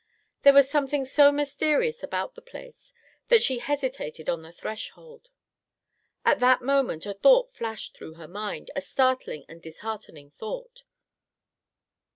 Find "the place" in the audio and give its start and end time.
2.33-2.91